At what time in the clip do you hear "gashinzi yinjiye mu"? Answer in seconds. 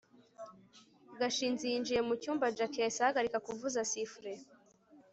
1.19-2.13